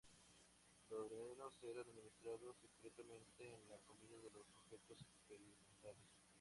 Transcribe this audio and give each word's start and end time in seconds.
Los 0.89 1.07
venenos 1.11 1.53
eran 1.61 1.85
administrados 1.87 2.55
secretamente 2.57 3.53
en 3.53 3.69
la 3.69 3.77
comida 3.85 4.17
de 4.17 4.31
los 4.31 4.47
sujetos 4.47 4.97
experimentales. 4.99 6.09